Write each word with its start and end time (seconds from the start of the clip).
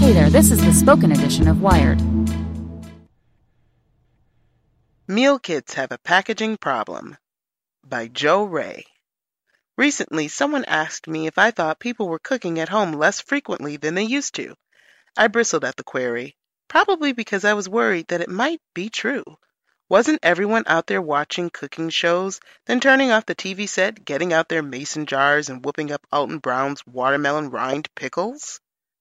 Hey 0.00 0.14
there, 0.14 0.30
this 0.30 0.50
is 0.50 0.64
the 0.64 0.72
spoken 0.72 1.12
edition 1.12 1.46
of 1.46 1.60
Wired. 1.60 2.00
Meal 5.06 5.38
Kits 5.38 5.74
Have 5.74 5.92
a 5.92 5.98
Packaging 5.98 6.56
Problem 6.56 7.18
by 7.84 8.08
Joe 8.08 8.44
Ray. 8.44 8.86
Recently, 9.76 10.28
someone 10.28 10.64
asked 10.64 11.06
me 11.06 11.26
if 11.26 11.36
I 11.36 11.50
thought 11.50 11.78
people 11.78 12.08
were 12.08 12.18
cooking 12.18 12.58
at 12.58 12.70
home 12.70 12.94
less 12.94 13.20
frequently 13.20 13.76
than 13.76 13.94
they 13.94 14.02
used 14.02 14.34
to. 14.36 14.54
I 15.18 15.28
bristled 15.28 15.66
at 15.66 15.76
the 15.76 15.84
query, 15.84 16.34
probably 16.66 17.12
because 17.12 17.44
I 17.44 17.52
was 17.52 17.68
worried 17.68 18.08
that 18.08 18.22
it 18.22 18.30
might 18.30 18.62
be 18.72 18.88
true. 18.88 19.22
Wasn't 19.90 20.20
everyone 20.22 20.64
out 20.66 20.86
there 20.86 21.02
watching 21.02 21.50
cooking 21.50 21.90
shows, 21.90 22.40
then 22.64 22.80
turning 22.80 23.10
off 23.10 23.26
the 23.26 23.34
TV 23.34 23.68
set, 23.68 24.02
getting 24.04 24.32
out 24.32 24.48
their 24.48 24.62
mason 24.62 25.04
jars, 25.04 25.50
and 25.50 25.62
whooping 25.62 25.92
up 25.92 26.06
Alton 26.10 26.38
Brown's 26.38 26.86
watermelon 26.86 27.50
rind 27.50 27.86
pickles? 27.94 28.60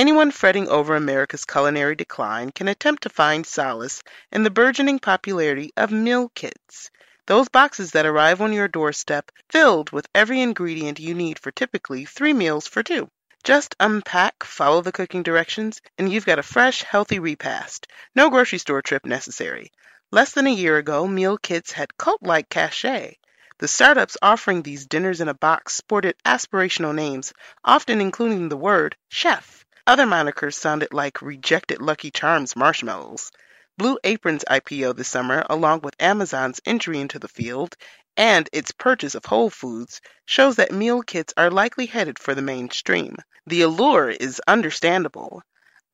Anyone 0.00 0.30
fretting 0.30 0.66
over 0.66 0.96
America's 0.96 1.44
culinary 1.44 1.94
decline 1.94 2.52
can 2.52 2.68
attempt 2.68 3.02
to 3.02 3.10
find 3.10 3.46
solace 3.46 4.02
in 4.32 4.44
the 4.44 4.50
burgeoning 4.50 4.98
popularity 4.98 5.72
of 5.76 5.92
meal 5.92 6.30
kits. 6.34 6.90
Those 7.26 7.50
boxes 7.50 7.90
that 7.90 8.06
arrive 8.06 8.40
on 8.40 8.54
your 8.54 8.66
doorstep 8.66 9.30
filled 9.50 9.90
with 9.90 10.08
every 10.14 10.40
ingredient 10.40 10.98
you 10.98 11.12
need 11.12 11.38
for 11.38 11.50
typically 11.50 12.06
three 12.06 12.32
meals 12.32 12.66
for 12.66 12.82
two. 12.82 13.10
Just 13.44 13.76
unpack, 13.78 14.42
follow 14.42 14.80
the 14.80 14.90
cooking 14.90 15.22
directions, 15.22 15.82
and 15.98 16.10
you've 16.10 16.24
got 16.24 16.38
a 16.38 16.42
fresh, 16.42 16.82
healthy 16.82 17.18
repast. 17.18 17.86
No 18.14 18.30
grocery 18.30 18.58
store 18.58 18.80
trip 18.80 19.04
necessary. 19.04 19.70
Less 20.10 20.32
than 20.32 20.46
a 20.46 20.50
year 20.50 20.78
ago, 20.78 21.06
meal 21.06 21.36
kits 21.36 21.72
had 21.72 21.98
cult 21.98 22.22
like 22.22 22.48
cachet. 22.48 23.18
The 23.58 23.68
startups 23.68 24.16
offering 24.22 24.62
these 24.62 24.86
dinners 24.86 25.20
in 25.20 25.28
a 25.28 25.34
box 25.34 25.74
sported 25.74 26.16
aspirational 26.24 26.94
names, 26.94 27.34
often 27.62 28.00
including 28.00 28.48
the 28.48 28.56
word 28.56 28.96
chef. 29.10 29.59
Other 29.86 30.04
monikers 30.04 30.54
sounded 30.54 30.92
like 30.92 31.22
rejected 31.22 31.80
Lucky 31.80 32.10
Charms 32.10 32.54
marshmallows. 32.54 33.30
Blue 33.76 33.98
Apron's 34.04 34.44
IPO 34.50 34.96
this 34.96 35.08
summer, 35.08 35.44
along 35.48 35.80
with 35.80 35.94
Amazon's 35.98 36.60
entry 36.66 37.00
into 37.00 37.18
the 37.18 37.28
field 37.28 37.76
and 38.16 38.48
its 38.52 38.72
purchase 38.72 39.14
of 39.14 39.24
Whole 39.24 39.50
Foods, 39.50 40.00
shows 40.26 40.56
that 40.56 40.72
meal 40.72 41.02
kits 41.02 41.32
are 41.36 41.50
likely 41.50 41.86
headed 41.86 42.18
for 42.18 42.34
the 42.34 42.42
mainstream. 42.42 43.16
The 43.46 43.62
allure 43.62 44.10
is 44.10 44.40
understandable. 44.46 45.42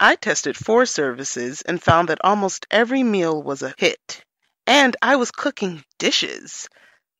I 0.00 0.16
tested 0.16 0.56
four 0.56 0.86
services 0.86 1.62
and 1.62 1.82
found 1.82 2.08
that 2.08 2.24
almost 2.24 2.66
every 2.70 3.02
meal 3.02 3.42
was 3.42 3.62
a 3.62 3.74
hit. 3.78 4.24
And 4.66 4.96
I 5.00 5.16
was 5.16 5.30
cooking 5.30 5.84
dishes 5.98 6.68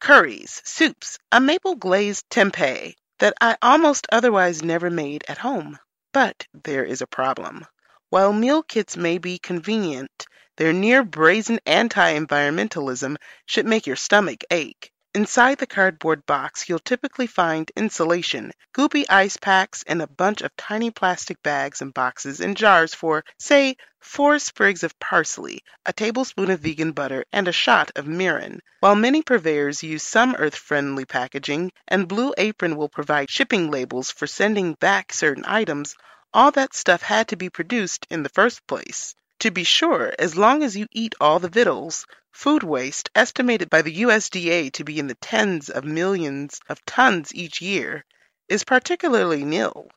curries, 0.00 0.62
soups, 0.64 1.18
a 1.30 1.40
maple 1.40 1.76
glazed 1.76 2.28
tempeh 2.30 2.94
that 3.18 3.34
I 3.40 3.56
almost 3.60 4.06
otherwise 4.10 4.62
never 4.62 4.90
made 4.90 5.24
at 5.28 5.38
home. 5.38 5.78
But 6.12 6.46
there 6.52 6.84
is 6.84 7.00
a 7.00 7.06
problem. 7.06 7.66
While 8.08 8.32
meal 8.32 8.62
kits 8.62 8.96
may 8.96 9.18
be 9.18 9.38
convenient, 9.38 10.26
their 10.56 10.72
near 10.72 11.04
brazen 11.04 11.60
anti 11.64 12.14
environmentalism 12.18 13.16
should 13.46 13.66
make 13.66 13.86
your 13.86 13.96
stomach 13.96 14.42
ache. 14.50 14.92
Inside 15.12 15.58
the 15.58 15.66
cardboard 15.66 16.24
box, 16.24 16.68
you'll 16.68 16.78
typically 16.78 17.26
find 17.26 17.72
insulation, 17.74 18.52
goopy 18.72 19.06
ice 19.08 19.36
packs, 19.36 19.82
and 19.88 20.00
a 20.00 20.06
bunch 20.06 20.40
of 20.40 20.54
tiny 20.56 20.92
plastic 20.92 21.42
bags 21.42 21.82
and 21.82 21.92
boxes 21.92 22.38
and 22.38 22.56
jars 22.56 22.94
for, 22.94 23.24
say, 23.36 23.76
four 23.98 24.38
sprigs 24.38 24.84
of 24.84 24.96
parsley, 25.00 25.64
a 25.84 25.92
tablespoon 25.92 26.48
of 26.48 26.60
vegan 26.60 26.92
butter, 26.92 27.24
and 27.32 27.48
a 27.48 27.52
shot 27.52 27.90
of 27.96 28.06
mirin. 28.06 28.60
While 28.78 28.94
many 28.94 29.22
purveyors 29.22 29.82
use 29.82 30.04
some 30.04 30.36
earth 30.38 30.54
friendly 30.54 31.06
packaging, 31.06 31.72
and 31.88 32.06
Blue 32.06 32.32
Apron 32.38 32.76
will 32.76 32.88
provide 32.88 33.30
shipping 33.30 33.68
labels 33.68 34.12
for 34.12 34.28
sending 34.28 34.74
back 34.74 35.12
certain 35.12 35.44
items, 35.44 35.96
all 36.32 36.52
that 36.52 36.72
stuff 36.72 37.02
had 37.02 37.26
to 37.28 37.36
be 37.36 37.50
produced 37.50 38.06
in 38.10 38.22
the 38.22 38.28
first 38.28 38.64
place. 38.68 39.16
To 39.40 39.50
be 39.50 39.64
sure, 39.64 40.12
as 40.18 40.36
long 40.36 40.62
as 40.62 40.76
you 40.76 40.86
eat 40.92 41.14
all 41.18 41.40
the 41.40 41.48
victuals, 41.48 42.06
food 42.32 42.62
waste, 42.62 43.10
estimated 43.14 43.68
by 43.68 43.82
the 43.82 44.02
USDA 44.02 44.72
to 44.72 44.84
be 44.84 44.98
in 44.98 45.06
the 45.06 45.14
tens 45.16 45.68
of 45.68 45.84
millions 45.84 46.60
of 46.68 46.84
tons 46.84 47.34
each 47.34 47.60
year, 47.60 48.04
is 48.48 48.64
particularly 48.64 49.44
nil. 49.44 49.90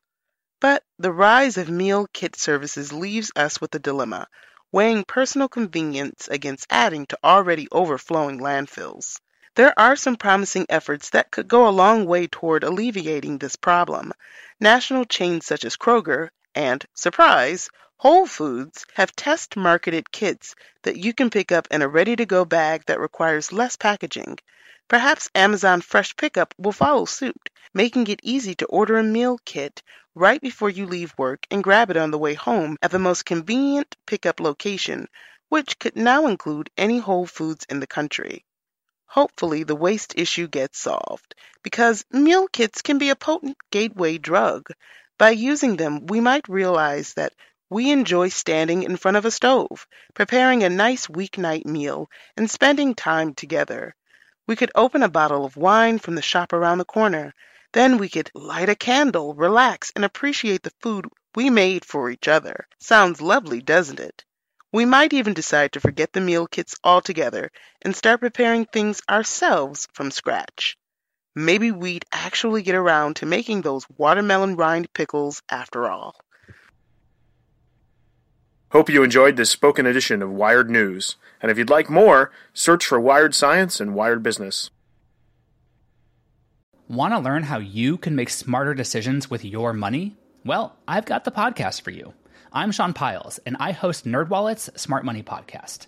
But 0.59 0.83
the 0.97 1.11
rise 1.11 1.57
of 1.57 1.69
meal 1.69 2.07
kit 2.13 2.35
services 2.35 2.93
leaves 2.93 3.31
us 3.35 3.59
with 3.59 3.75
a 3.75 3.79
dilemma, 3.79 4.27
weighing 4.71 5.03
personal 5.03 5.47
convenience 5.47 6.27
against 6.27 6.67
adding 6.69 7.05
to 7.07 7.19
already 7.23 7.67
overflowing 7.71 8.39
landfills. 8.39 9.19
There 9.55 9.77
are 9.77 9.95
some 9.95 10.15
promising 10.15 10.65
efforts 10.69 11.11
that 11.11 11.29
could 11.29 11.47
go 11.47 11.67
a 11.67 11.69
long 11.69 12.05
way 12.05 12.25
toward 12.25 12.63
alleviating 12.63 13.37
this 13.37 13.55
problem. 13.55 14.11
National 14.59 15.05
chains 15.05 15.45
such 15.45 15.63
as 15.63 15.77
Kroger 15.77 16.29
and, 16.55 16.85
surprise, 16.93 17.69
Whole 17.97 18.27
Foods 18.27 18.85
have 18.95 19.15
test 19.15 19.55
marketed 19.55 20.11
kits 20.11 20.55
that 20.81 20.97
you 20.97 21.13
can 21.13 21.29
pick 21.29 21.51
up 21.51 21.67
in 21.71 21.81
a 21.81 21.87
ready 21.87 22.15
to 22.15 22.25
go 22.25 22.45
bag 22.45 22.83
that 22.87 22.99
requires 22.99 23.53
less 23.53 23.75
packaging. 23.75 24.37
Perhaps 24.87 25.29
Amazon 25.33 25.81
Fresh 25.81 26.15
Pickup 26.17 26.53
will 26.57 26.73
follow 26.73 27.05
suit, 27.05 27.49
making 27.73 28.07
it 28.07 28.19
easy 28.21 28.55
to 28.55 28.65
order 28.65 28.97
a 28.97 29.03
meal 29.03 29.39
kit 29.45 29.81
right 30.15 30.41
before 30.41 30.69
you 30.69 30.85
leave 30.85 31.13
work 31.17 31.47
and 31.49 31.63
grab 31.63 31.89
it 31.89 31.97
on 31.97 32.11
the 32.11 32.17
way 32.17 32.33
home 32.33 32.77
at 32.81 32.91
the 32.91 32.99
most 32.99 33.25
convenient 33.25 33.95
pickup 34.05 34.39
location, 34.39 35.07
which 35.49 35.79
could 35.79 35.95
now 35.95 36.27
include 36.27 36.69
any 36.77 36.99
Whole 36.99 37.25
Foods 37.25 37.65
in 37.69 37.79
the 37.79 37.87
country. 37.87 38.43
Hopefully, 39.05 39.63
the 39.63 39.75
waste 39.75 40.13
issue 40.17 40.47
gets 40.47 40.79
solved 40.79 41.35
because 41.61 42.03
meal 42.11 42.47
kits 42.47 42.81
can 42.81 42.97
be 42.97 43.09
a 43.09 43.15
potent 43.15 43.57
gateway 43.71 44.17
drug. 44.17 44.69
By 45.17 45.29
using 45.29 45.75
them, 45.75 46.07
we 46.07 46.19
might 46.19 46.47
realize 46.49 47.13
that 47.13 47.33
we 47.69 47.91
enjoy 47.91 48.29
standing 48.29 48.83
in 48.83 48.97
front 48.97 49.17
of 49.17 49.25
a 49.25 49.31
stove, 49.31 49.87
preparing 50.13 50.63
a 50.63 50.69
nice 50.69 51.07
weeknight 51.07 51.65
meal, 51.65 52.09
and 52.35 52.49
spending 52.49 52.95
time 52.95 53.33
together. 53.33 53.95
We 54.47 54.55
could 54.55 54.71
open 54.75 55.03
a 55.03 55.09
bottle 55.09 55.45
of 55.45 55.55
wine 55.55 55.99
from 55.99 56.15
the 56.15 56.21
shop 56.21 56.51
around 56.51 56.79
the 56.79 56.85
corner. 56.85 57.33
Then 57.71 57.97
we 57.97 58.09
could 58.09 58.29
light 58.33 58.69
a 58.69 58.75
candle, 58.75 59.33
relax, 59.33 59.91
and 59.95 60.03
appreciate 60.03 60.63
the 60.63 60.73
food 60.81 61.07
we 61.35 61.49
made 61.49 61.85
for 61.85 62.09
each 62.09 62.27
other. 62.27 62.67
Sounds 62.79 63.21
lovely, 63.21 63.61
doesn't 63.61 63.99
it? 63.99 64.25
We 64.71 64.85
might 64.85 65.13
even 65.13 65.33
decide 65.33 65.71
to 65.73 65.79
forget 65.79 66.13
the 66.13 66.21
meal 66.21 66.47
kits 66.47 66.75
altogether 66.83 67.51
and 67.81 67.95
start 67.95 68.19
preparing 68.19 68.65
things 68.65 69.01
ourselves 69.09 69.87
from 69.93 70.11
scratch. 70.11 70.77
Maybe 71.35 71.71
we'd 71.71 72.05
actually 72.11 72.61
get 72.61 72.75
around 72.75 73.15
to 73.17 73.25
making 73.25 73.61
those 73.61 73.87
watermelon 73.97 74.55
rind 74.55 74.91
pickles 74.93 75.41
after 75.49 75.87
all. 75.87 76.15
Hope 78.71 78.89
you 78.89 79.03
enjoyed 79.03 79.35
this 79.35 79.49
spoken 79.49 79.85
edition 79.85 80.21
of 80.21 80.31
Wired 80.31 80.69
News. 80.69 81.15
And 81.41 81.51
if 81.51 81.57
you'd 81.57 81.69
like 81.69 81.89
more, 81.89 82.31
search 82.53 82.85
for 82.85 82.99
Wired 82.99 83.35
Science 83.35 83.79
and 83.79 83.95
Wired 83.95 84.23
Business. 84.23 84.69
Want 86.87 87.13
to 87.13 87.19
learn 87.19 87.43
how 87.43 87.59
you 87.59 87.97
can 87.97 88.15
make 88.15 88.29
smarter 88.29 88.73
decisions 88.73 89.29
with 89.29 89.43
your 89.43 89.73
money? 89.73 90.15
Well, 90.45 90.75
I've 90.87 91.05
got 91.05 91.23
the 91.23 91.31
podcast 91.31 91.81
for 91.81 91.91
you. 91.91 92.13
I'm 92.51 92.71
Sean 92.71 92.93
Pyles, 92.93 93.39
and 93.45 93.57
I 93.59 93.71
host 93.71 94.05
NerdWallet's 94.05 94.69
Smart 94.79 95.05
Money 95.05 95.23
Podcast. 95.23 95.87